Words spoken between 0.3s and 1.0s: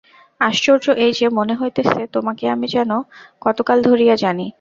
আশ্চর্য